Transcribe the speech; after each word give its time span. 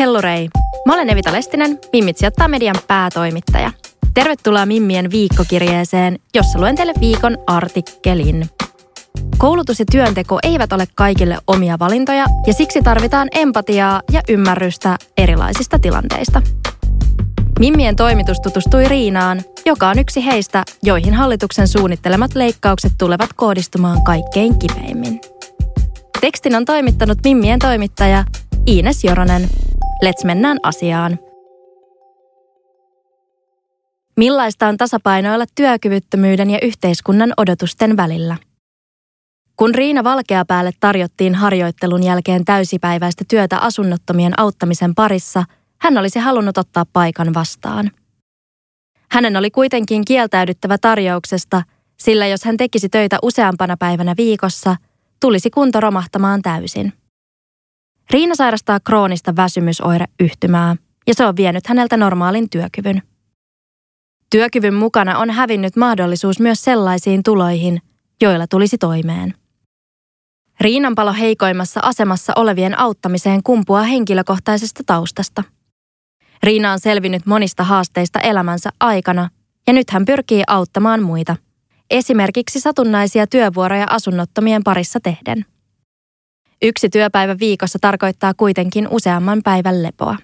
Hellurei! 0.00 0.48
Mä 0.86 0.94
olen 0.94 1.10
Evita 1.10 1.32
Lestinen, 1.32 1.78
Mimmit 1.92 2.18
sijoittaa 2.18 2.48
median 2.48 2.76
päätoimittaja. 2.88 3.72
Tervetuloa 4.14 4.66
Mimmien 4.66 5.10
viikkokirjeeseen, 5.10 6.18
jossa 6.34 6.58
luen 6.58 6.76
teille 6.76 6.92
viikon 7.00 7.38
artikkelin. 7.46 8.46
Koulutus 9.38 9.78
ja 9.78 9.84
työnteko 9.92 10.38
eivät 10.42 10.72
ole 10.72 10.84
kaikille 10.94 11.38
omia 11.46 11.78
valintoja 11.78 12.26
ja 12.46 12.52
siksi 12.52 12.82
tarvitaan 12.82 13.28
empatiaa 13.32 14.02
ja 14.12 14.20
ymmärrystä 14.28 14.96
erilaisista 15.16 15.78
tilanteista. 15.78 16.42
Mimmien 17.58 17.96
toimitus 17.96 18.40
tutustui 18.40 18.88
Riinaan, 18.88 19.42
joka 19.66 19.88
on 19.88 19.98
yksi 19.98 20.26
heistä, 20.26 20.64
joihin 20.82 21.14
hallituksen 21.14 21.68
suunnittelemat 21.68 22.34
leikkaukset 22.34 22.92
tulevat 22.98 23.30
kohdistumaan 23.36 24.04
kaikkein 24.04 24.58
kipeimmin. 24.58 25.20
Tekstin 26.20 26.54
on 26.54 26.64
toimittanut 26.64 27.18
Mimmien 27.24 27.58
toimittaja 27.58 28.24
Iines 28.68 29.04
Joronen. 29.04 29.48
Let's 30.04 30.24
mennään 30.24 30.58
asiaan. 30.62 31.18
Millaista 34.16 34.66
on 34.68 34.76
tasapainoilla 34.76 35.44
työkyvyttömyyden 35.54 36.50
ja 36.50 36.58
yhteiskunnan 36.62 37.32
odotusten 37.36 37.96
välillä? 37.96 38.36
Kun 39.56 39.74
Riina 39.74 40.04
Valkeapäälle 40.04 40.70
tarjottiin 40.80 41.34
harjoittelun 41.34 42.02
jälkeen 42.02 42.44
täysipäiväistä 42.44 43.24
työtä 43.28 43.58
asunnottomien 43.58 44.40
auttamisen 44.40 44.94
parissa, 44.94 45.44
hän 45.80 45.98
olisi 45.98 46.18
halunnut 46.18 46.58
ottaa 46.58 46.84
paikan 46.92 47.34
vastaan. 47.34 47.90
Hänen 49.10 49.36
oli 49.36 49.50
kuitenkin 49.50 50.04
kieltäydyttävä 50.04 50.78
tarjouksesta, 50.78 51.62
sillä 51.96 52.26
jos 52.26 52.44
hän 52.44 52.56
tekisi 52.56 52.88
töitä 52.88 53.18
useampana 53.22 53.76
päivänä 53.76 54.14
viikossa, 54.16 54.76
tulisi 55.20 55.50
kunto 55.50 55.80
romahtamaan 55.80 56.42
täysin. 56.42 56.99
Riina 58.10 58.34
sairastaa 58.34 58.80
kroonista 58.80 59.36
väsymysoireyhtymää, 59.36 60.76
ja 61.06 61.14
se 61.14 61.26
on 61.26 61.36
vienyt 61.36 61.66
häneltä 61.66 61.96
normaalin 61.96 62.50
työkyvyn. 62.50 63.02
Työkyvyn 64.30 64.74
mukana 64.74 65.18
on 65.18 65.30
hävinnyt 65.30 65.76
mahdollisuus 65.76 66.40
myös 66.40 66.64
sellaisiin 66.64 67.22
tuloihin, 67.22 67.82
joilla 68.20 68.46
tulisi 68.46 68.78
toimeen. 68.78 69.34
Riinan 70.60 70.94
palo 70.94 71.12
heikoimmassa 71.12 71.80
asemassa 71.82 72.32
olevien 72.36 72.78
auttamiseen 72.78 73.42
kumpuaa 73.42 73.82
henkilökohtaisesta 73.82 74.82
taustasta. 74.86 75.44
Riina 76.42 76.72
on 76.72 76.80
selvinnyt 76.80 77.26
monista 77.26 77.64
haasteista 77.64 78.20
elämänsä 78.20 78.70
aikana 78.80 79.28
ja 79.66 79.72
nyt 79.72 79.90
hän 79.90 80.04
pyrkii 80.04 80.42
auttamaan 80.46 81.02
muita. 81.02 81.36
Esimerkiksi 81.90 82.60
satunnaisia 82.60 83.26
työvuoroja 83.26 83.86
asunnottomien 83.90 84.64
parissa 84.64 85.00
tehden. 85.00 85.44
Yksi 86.62 86.88
työpäivä 86.88 87.36
viikossa 87.38 87.78
tarkoittaa 87.80 88.34
kuitenkin 88.34 88.88
useamman 88.88 89.40
päivän 89.44 89.82
lepoa. 89.82 90.16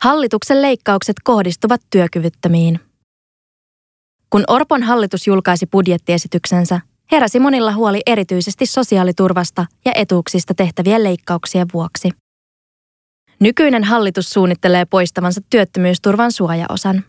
Hallituksen 0.00 0.62
leikkaukset 0.62 1.16
kohdistuvat 1.24 1.80
työkyvyttömiin. 1.90 2.80
Kun 4.30 4.44
Orpon 4.48 4.82
hallitus 4.82 5.26
julkaisi 5.26 5.66
budjettiesityksensä, 5.66 6.80
heräsi 7.12 7.40
monilla 7.40 7.72
huoli 7.72 8.00
erityisesti 8.06 8.66
sosiaaliturvasta 8.66 9.66
ja 9.84 9.92
etuuksista 9.94 10.54
tehtävien 10.54 11.04
leikkauksien 11.04 11.66
vuoksi. 11.72 12.10
Nykyinen 13.40 13.84
hallitus 13.84 14.30
suunnittelee 14.30 14.84
poistavansa 14.84 15.40
työttömyysturvan 15.50 16.32
suojaosan. 16.32 17.04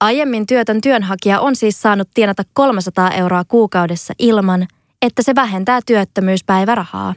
Aiemmin 0.00 0.46
työtön 0.46 0.80
työnhakija 0.80 1.40
on 1.40 1.56
siis 1.56 1.82
saanut 1.82 2.08
tienata 2.14 2.42
300 2.52 3.10
euroa 3.10 3.44
kuukaudessa 3.44 4.14
ilman, 4.18 4.66
että 5.02 5.22
se 5.22 5.34
vähentää 5.34 5.80
työttömyyspäivärahaa. 5.86 7.14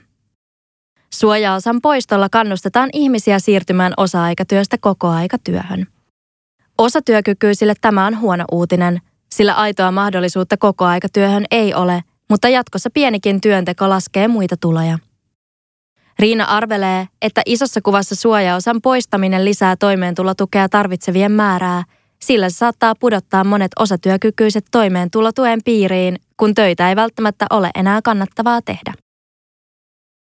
Suojaosan 1.14 1.82
poistolla 1.82 2.30
kannustetaan 2.30 2.90
ihmisiä 2.94 3.40
siirtymään 3.40 3.94
osa-aikatyöstä 3.98 4.78
kokoaikatyöhön. 4.82 5.88
Osatyökykyisille 6.78 7.74
tämä 7.82 8.06
on 8.06 8.20
huono 8.20 8.46
uutinen, 8.52 9.02
sillä 9.32 9.54
aitoa 9.54 9.92
mahdollisuutta 9.92 10.58
kokoaikatyöhön 10.58 11.46
ei 11.52 11.74
ole, 11.74 12.04
mutta 12.30 12.50
jatkossa 12.50 12.90
pienikin 12.94 13.42
työnteko 13.42 13.90
laskee 13.90 14.28
muita 14.28 14.58
tuloja. 14.58 15.00
Riina 16.20 16.46
arvelee, 16.46 17.08
että 17.22 17.42
isossa 17.46 17.82
kuvassa 17.82 18.16
suojaosan 18.16 18.82
poistaminen 18.82 19.46
lisää 19.46 19.76
toimeentulotukea 19.76 20.70
tarvitsevien 20.70 21.32
määrää, 21.32 21.84
sillä 22.26 22.50
se 22.50 22.56
saattaa 22.58 22.94
pudottaa 23.00 23.44
monet 23.44 23.72
osatyökykyiset 23.80 24.66
toimeentulotuen 24.72 25.60
piiriin, 25.66 26.16
kun 26.38 26.56
töitä 26.56 26.90
ei 26.90 26.96
välttämättä 26.96 27.46
ole 27.50 27.70
enää 27.76 28.02
kannattavaa 28.02 28.62
tehdä. 28.62 28.94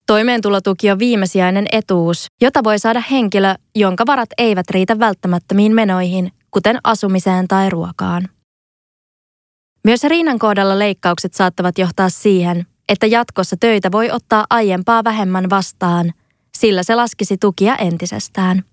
Toimeentulotuki 0.06 0.90
on 0.90 0.98
viimesijainen 0.98 1.66
etuus, 1.72 2.26
jota 2.40 2.64
voi 2.64 2.78
saada 2.78 3.02
henkilö, 3.10 3.54
jonka 3.74 4.06
varat 4.06 4.28
eivät 4.38 4.70
riitä 4.70 4.98
välttämättömiin 4.98 5.74
menoihin, 5.74 6.32
kuten 6.50 6.78
asumiseen 6.84 7.48
tai 7.48 7.70
ruokaan. 7.70 8.28
Myös 9.84 10.04
Riinan 10.04 10.38
kohdalla 10.38 10.78
leikkaukset 10.78 11.34
saattavat 11.34 11.78
johtaa 11.78 12.08
siihen, 12.08 12.66
että 12.88 13.06
jatkossa 13.06 13.56
töitä 13.60 13.92
voi 13.92 14.10
ottaa 14.10 14.46
aiempaa 14.50 15.04
vähemmän 15.04 15.50
vastaan, 15.50 16.12
sillä 16.58 16.82
se 16.82 16.94
laskisi 16.94 17.36
tukia 17.36 17.76
entisestään. 17.76 18.64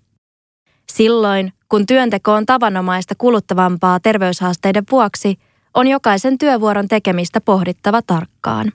Silloin, 0.92 1.52
kun 1.68 1.86
työnteko 1.86 2.32
on 2.32 2.46
tavanomaista 2.46 3.14
kuluttavampaa 3.18 4.00
terveyshaasteiden 4.00 4.84
vuoksi, 4.90 5.38
on 5.74 5.86
jokaisen 5.86 6.38
työvuoron 6.38 6.88
tekemistä 6.88 7.40
pohdittava 7.40 8.02
tarkkaan. 8.02 8.72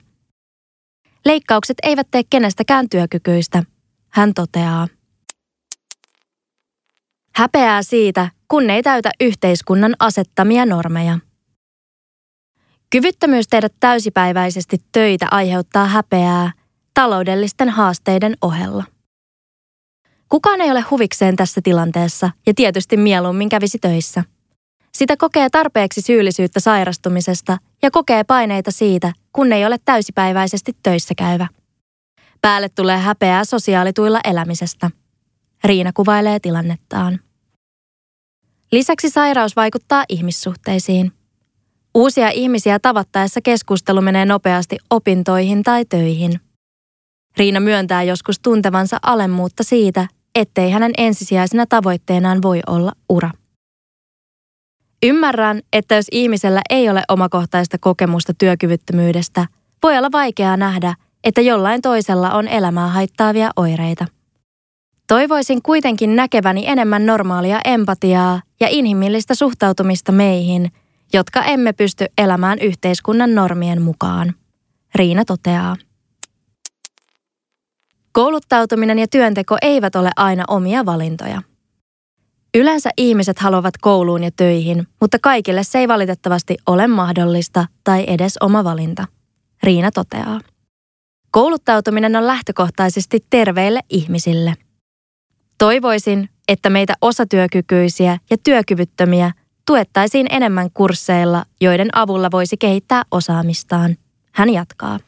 Leikkaukset 1.24 1.76
eivät 1.82 2.08
tee 2.10 2.22
kenestäkään 2.30 2.88
työkykyistä, 2.88 3.62
hän 4.08 4.34
toteaa. 4.34 4.88
Häpeää 7.34 7.82
siitä, 7.82 8.30
kun 8.48 8.70
ei 8.70 8.82
täytä 8.82 9.10
yhteiskunnan 9.20 9.94
asettamia 9.98 10.66
normeja. 10.66 11.18
Kyvyttömyys 12.90 13.48
tehdä 13.48 13.68
täysipäiväisesti 13.80 14.76
töitä 14.92 15.26
aiheuttaa 15.30 15.86
häpeää 15.86 16.52
taloudellisten 16.94 17.68
haasteiden 17.68 18.36
ohella. 18.42 18.84
Kukaan 20.32 20.60
ei 20.60 20.70
ole 20.70 20.84
huvikseen 20.90 21.36
tässä 21.36 21.60
tilanteessa 21.64 22.30
ja 22.46 22.52
tietysti 22.56 22.96
mieluummin 22.96 23.48
kävisi 23.48 23.78
töissä. 23.78 24.24
Sitä 24.92 25.16
kokee 25.16 25.48
tarpeeksi 25.50 26.00
syyllisyyttä 26.00 26.60
sairastumisesta 26.60 27.58
ja 27.82 27.90
kokee 27.90 28.24
paineita 28.24 28.70
siitä, 28.70 29.12
kun 29.32 29.52
ei 29.52 29.66
ole 29.66 29.76
täysipäiväisesti 29.84 30.76
töissä 30.82 31.14
käyvä. 31.18 31.46
Päälle 32.40 32.68
tulee 32.68 32.98
häpeää 32.98 33.44
sosiaalituilla 33.44 34.20
elämisestä. 34.24 34.90
Riina 35.64 35.90
kuvailee 35.94 36.40
tilannettaan. 36.40 37.20
Lisäksi 38.72 39.10
sairaus 39.10 39.56
vaikuttaa 39.56 40.04
ihmissuhteisiin– 40.08 41.12
Uusia 41.94 42.30
ihmisiä 42.30 42.78
tavattaessa 42.78 43.40
keskustelu 43.40 44.00
menee 44.00 44.24
nopeasti 44.24 44.76
opintoihin 44.90 45.62
tai 45.62 45.84
töihin. 45.84 46.40
Riina 47.36 47.60
myöntää 47.60 48.02
joskus 48.02 48.40
tuntevansa 48.40 48.98
alemmuutta 49.02 49.64
siitä, 49.64 50.08
ettei 50.34 50.70
hänen 50.70 50.92
ensisijaisena 50.98 51.66
tavoitteenaan 51.68 52.42
voi 52.42 52.60
olla 52.66 52.92
ura. 53.08 53.30
Ymmärrän, 55.02 55.60
että 55.72 55.94
jos 55.94 56.06
ihmisellä 56.12 56.60
ei 56.70 56.88
ole 56.88 57.02
omakohtaista 57.08 57.78
kokemusta 57.78 58.32
työkyvyttömyydestä, 58.38 59.46
voi 59.82 59.98
olla 59.98 60.12
vaikeaa 60.12 60.56
nähdä, 60.56 60.94
että 61.24 61.40
jollain 61.40 61.82
toisella 61.82 62.30
on 62.30 62.48
elämää 62.48 62.88
haittaavia 62.88 63.50
oireita. 63.56 64.06
Toivoisin 65.08 65.62
kuitenkin 65.62 66.16
näkeväni 66.16 66.64
enemmän 66.66 67.06
normaalia 67.06 67.60
empatiaa 67.64 68.40
ja 68.60 68.68
inhimillistä 68.70 69.34
suhtautumista 69.34 70.12
meihin– 70.12 70.68
jotka 71.12 71.44
emme 71.44 71.72
pysty 71.72 72.06
elämään 72.18 72.58
yhteiskunnan 72.58 73.34
normien 73.34 73.82
mukaan. 73.82 74.34
Riina 74.94 75.24
toteaa. 75.24 75.76
Kouluttautuminen 78.12 78.98
ja 78.98 79.08
työnteko 79.08 79.56
eivät 79.62 79.96
ole 79.96 80.10
aina 80.16 80.44
omia 80.48 80.86
valintoja. 80.86 81.42
Yleensä 82.54 82.90
ihmiset 82.96 83.38
haluavat 83.38 83.74
kouluun 83.80 84.24
ja 84.24 84.30
töihin, 84.36 84.86
mutta 85.00 85.18
kaikille 85.22 85.64
se 85.64 85.78
ei 85.78 85.88
valitettavasti 85.88 86.56
ole 86.66 86.86
mahdollista 86.86 87.66
tai 87.84 88.04
edes 88.06 88.38
oma 88.40 88.64
valinta. 88.64 89.06
Riina 89.62 89.90
toteaa. 89.90 90.40
Kouluttautuminen 91.30 92.16
on 92.16 92.26
lähtökohtaisesti 92.26 93.24
terveille 93.30 93.80
ihmisille. 93.90 94.54
Toivoisin, 95.58 96.28
että 96.48 96.70
meitä 96.70 96.94
osatyökykyisiä 97.00 98.18
ja 98.30 98.36
työkyvyttömiä 98.44 99.32
tuettaisiin 99.66 100.26
enemmän 100.30 100.68
kursseilla, 100.74 101.44
joiden 101.60 101.88
avulla 101.92 102.28
voisi 102.32 102.56
kehittää 102.56 103.02
osaamistaan. 103.10 103.96
Hän 104.32 104.50
jatkaa. 104.50 104.98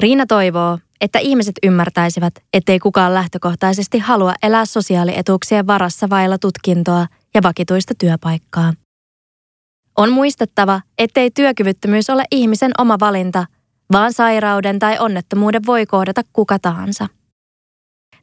Riina 0.00 0.26
toivoo, 0.26 0.78
että 1.02 1.18
ihmiset 1.18 1.54
ymmärtäisivät, 1.62 2.34
ettei 2.52 2.78
kukaan 2.78 3.14
lähtökohtaisesti 3.14 3.98
halua 3.98 4.34
elää 4.42 4.64
sosiaalietuuksien 4.64 5.66
varassa 5.66 6.10
vailla 6.10 6.38
tutkintoa 6.38 7.06
ja 7.34 7.42
vakituista 7.42 7.94
työpaikkaa. 7.98 8.72
On 9.96 10.12
muistettava, 10.12 10.80
ettei 10.98 11.30
työkyvyttömyys 11.30 12.10
ole 12.10 12.24
ihmisen 12.30 12.70
oma 12.78 12.96
valinta, 13.00 13.46
vaan 13.92 14.12
sairauden 14.12 14.78
tai 14.78 14.98
onnettomuuden 14.98 15.66
voi 15.66 15.86
kohdata 15.86 16.22
kuka 16.32 16.58
tahansa. 16.58 17.06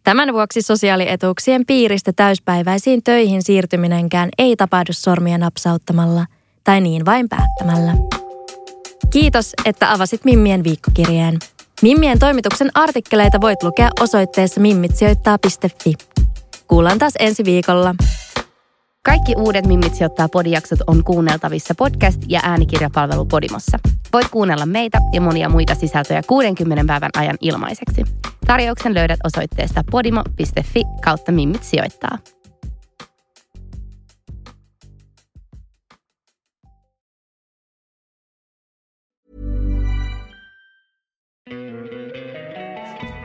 Tämän 0.03 0.33
vuoksi 0.33 0.61
sosiaalietuuksien 0.61 1.65
piiristä 1.65 2.13
täyspäiväisiin 2.15 3.03
töihin 3.03 3.43
siirtyminenkään 3.43 4.29
ei 4.37 4.55
tapahdu 4.55 4.93
sormia 4.93 5.37
napsauttamalla 5.37 6.25
tai 6.63 6.81
niin 6.81 7.05
vain 7.05 7.29
päättämällä. 7.29 7.93
Kiitos, 9.09 9.53
että 9.65 9.91
avasit 9.91 10.25
Mimmien 10.25 10.63
viikkokirjeen. 10.63 11.37
Mimmien 11.81 12.19
toimituksen 12.19 12.69
artikkeleita 12.73 13.41
voit 13.41 13.63
lukea 13.63 13.89
osoitteessa 13.99 14.61
mimmitsijoittaa.fi. 14.61 15.93
Kuullaan 16.67 16.99
taas 16.99 17.13
ensi 17.19 17.45
viikolla. 17.45 17.95
Kaikki 19.05 19.35
uudet 19.37 19.65
Mimmit 19.67 19.95
sijoittaa 19.95 20.29
podijaksot 20.29 20.79
on 20.87 21.03
kuunneltavissa 21.03 21.73
podcast- 21.73 22.25
ja 22.27 22.39
äänikirjapalvelu 22.43 23.25
Podimossa. 23.25 23.79
Voit 24.13 24.27
kuunnella 24.29 24.65
meitä 24.65 24.97
ja 25.13 25.21
monia 25.21 25.49
muita 25.49 25.75
sisältöjä 25.75 26.21
60 26.27 26.83
päivän 26.87 27.11
ajan 27.17 27.37
ilmaiseksi. 27.41 28.03
Tarjouksen 28.47 28.93
löydät 28.93 29.19
osoitteesta 29.23 29.83
podimo.fi 29.91 30.83
kautta 31.03 31.31
Mimmit 31.31 31.63
sijoittaa. 31.63 32.17